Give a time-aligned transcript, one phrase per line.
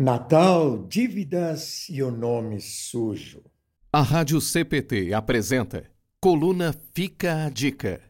[0.00, 3.42] Natal, dívidas e o nome sujo.
[3.92, 5.90] A Rádio CPT apresenta
[6.20, 8.07] Coluna Fica a Dica.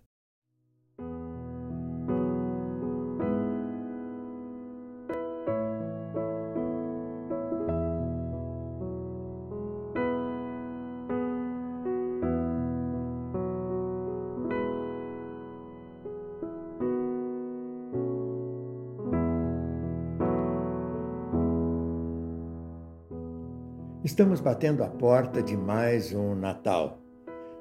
[24.09, 26.99] Estamos batendo a porta de mais um Natal.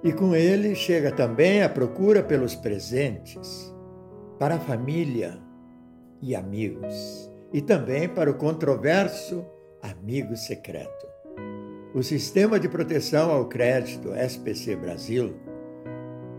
[0.01, 3.75] E com ele chega também a procura pelos presentes
[4.39, 5.41] para a família
[6.21, 9.45] e amigos, e também para o controverso
[9.81, 11.05] amigo secreto.
[11.93, 15.35] O Sistema de Proteção ao Crédito SPC Brasil,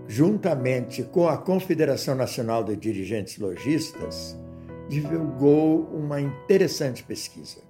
[0.06, 4.40] juntamente com a Confederação Nacional de Dirigentes Logistas,
[4.88, 7.67] divulgou uma interessante pesquisa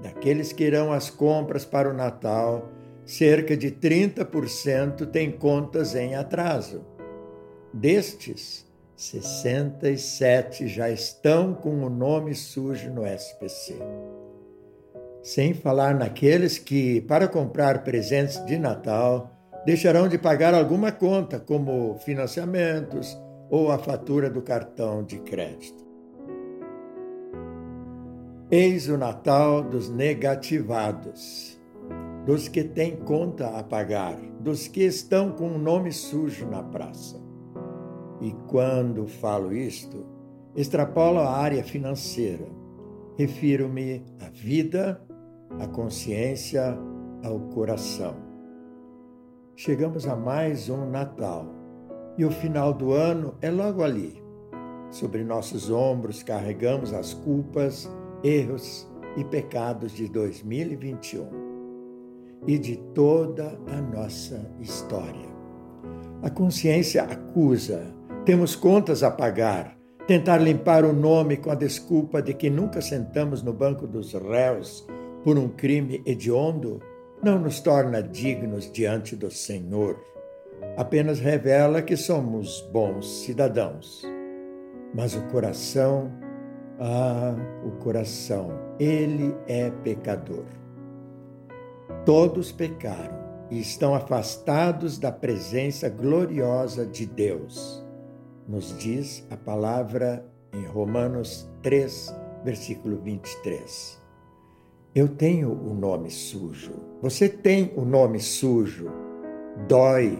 [0.00, 2.70] Daqueles que irão às compras para o Natal,
[3.04, 6.84] cerca de 30% têm contas em atraso.
[7.72, 13.76] Destes, 67 já estão com o nome sujo no SPC.
[15.22, 19.30] Sem falar naqueles que, para comprar presentes de Natal,
[19.66, 23.18] deixarão de pagar alguma conta, como financiamentos
[23.50, 25.85] ou a fatura do cartão de crédito.
[28.58, 31.60] Eis o Natal dos negativados,
[32.24, 37.22] dos que têm conta a pagar, dos que estão com o nome sujo na praça.
[38.18, 40.06] E quando falo isto,
[40.56, 42.46] extrapolo a área financeira.
[43.18, 45.02] Refiro-me à vida,
[45.60, 46.78] à consciência,
[47.22, 48.16] ao coração.
[49.54, 51.44] Chegamos a mais um Natal
[52.16, 54.18] e o final do ano é logo ali.
[54.90, 57.86] Sobre nossos ombros carregamos as culpas
[58.22, 61.28] erros e pecados de 2021
[62.46, 65.34] e de toda a nossa história.
[66.22, 69.76] A consciência acusa, temos contas a pagar,
[70.06, 74.86] tentar limpar o nome com a desculpa de que nunca sentamos no banco dos réus
[75.24, 76.80] por um crime hediondo
[77.22, 79.98] não nos torna dignos diante do Senhor.
[80.76, 84.02] Apenas revela que somos bons cidadãos.
[84.94, 86.12] Mas o coração
[86.78, 90.44] ah, o coração, ele é pecador.
[92.04, 93.16] Todos pecaram
[93.50, 97.84] e estão afastados da presença gloriosa de Deus,
[98.46, 104.00] nos diz a palavra em Romanos 3, versículo 23.
[104.94, 106.72] Eu tenho o nome sujo,
[107.02, 108.90] você tem o nome sujo,
[109.68, 110.18] dói,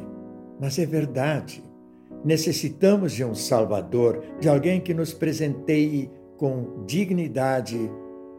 [0.61, 1.62] mas é verdade.
[2.25, 7.91] Necessitamos de um Salvador, de alguém que nos presenteie com dignidade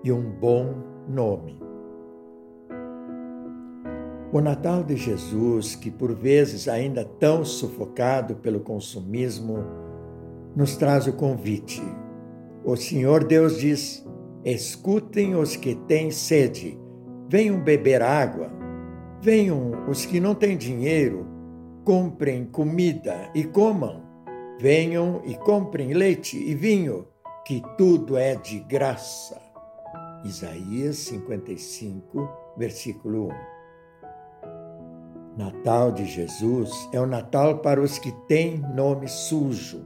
[0.04, 0.76] e um bom
[1.08, 1.60] nome.
[4.32, 9.64] O Natal de Jesus, que por vezes ainda tão sufocado pelo consumismo,
[10.56, 11.82] nos traz o convite.
[12.64, 14.06] O Senhor Deus diz:
[14.44, 16.78] Escutem os que têm sede,
[17.30, 18.58] venham beber água.
[19.20, 21.26] Venham os que não têm dinheiro,
[21.84, 24.04] comprem comida e comam.
[24.60, 27.06] Venham e comprem leite e vinho
[27.48, 29.42] que tudo é de graça.
[30.26, 33.32] Isaías 55, versículo 1.
[35.38, 39.86] Natal de Jesus é o Natal para os que têm nome sujo,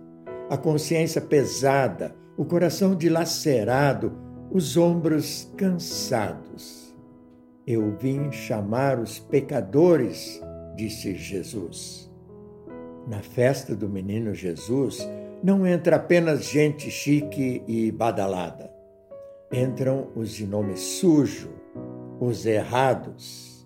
[0.49, 4.11] a consciência pesada, o coração dilacerado,
[4.49, 6.95] os ombros cansados.
[7.67, 10.41] Eu vim chamar os pecadores,
[10.75, 12.11] disse Jesus.
[13.07, 15.07] Na festa do menino Jesus,
[15.43, 18.71] não entra apenas gente chique e badalada.
[19.51, 21.51] Entram os de nome sujo,
[22.19, 23.65] os errados.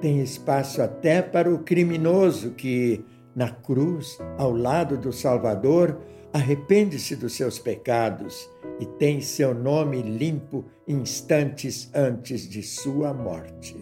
[0.00, 3.04] Tem espaço até para o criminoso que,
[3.34, 6.00] na cruz, ao lado do Salvador,
[6.32, 8.48] arrepende-se dos seus pecados
[8.80, 13.76] e tem seu nome limpo instantes antes de sua morte.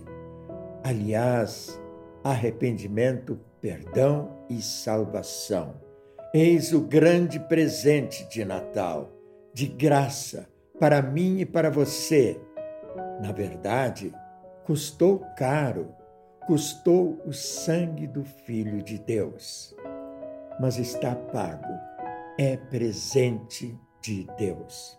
[0.82, 1.80] Aliás,
[2.24, 5.89] arrependimento, perdão e salvação
[6.32, 9.10] Eis o grande presente de Natal,
[9.52, 10.48] de graça
[10.78, 12.40] para mim e para você.
[13.20, 14.14] Na verdade,
[14.64, 15.92] custou caro,
[16.46, 19.74] custou o sangue do Filho de Deus.
[20.60, 21.74] Mas está pago,
[22.38, 24.96] é presente de Deus.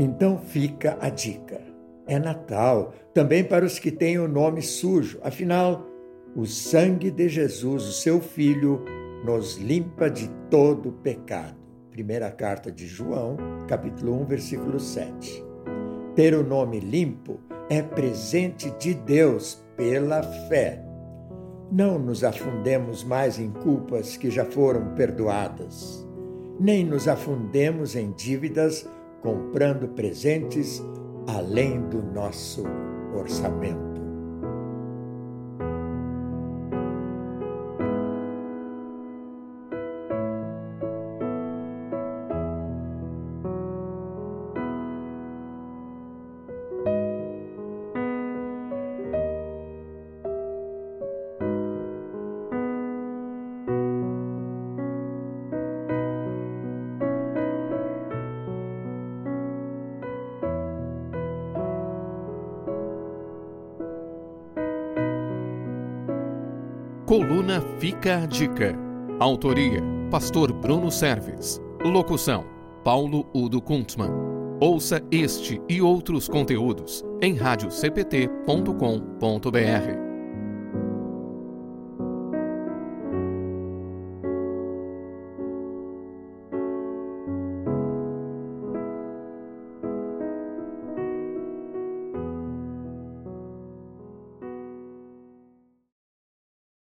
[0.00, 1.60] Então fica a dica.
[2.08, 5.86] É Natal também para os que têm o nome sujo, afinal,
[6.34, 8.84] o sangue de Jesus, o seu Filho,
[9.24, 11.56] nos limpa de todo pecado.
[11.90, 15.42] Primeira carta de João, capítulo 1, versículo 7.
[16.14, 17.40] Ter o nome limpo
[17.70, 20.84] é presente de Deus pela fé.
[21.72, 26.06] Não nos afundemos mais em culpas que já foram perdoadas,
[26.60, 28.86] nem nos afundemos em dívidas
[29.22, 30.82] comprando presentes
[31.26, 32.62] além do nosso
[33.16, 33.93] orçamento.
[67.06, 68.74] Coluna Fica a Dica.
[69.20, 71.60] Autoria: Pastor Bruno Serves.
[71.84, 72.46] Locução:
[72.82, 74.10] Paulo Udo Kuntzmann.
[74.58, 80.03] Ouça este e outros conteúdos em radiocpt.com.br.